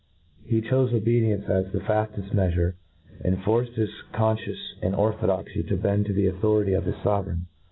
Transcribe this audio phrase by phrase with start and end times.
[0.43, 1.03] He chofe obc.
[1.05, 2.73] dience as the fafeft meafure,
[3.23, 7.45] and forced his con fcience and orthodoxy to bend to the authority of his fovereign.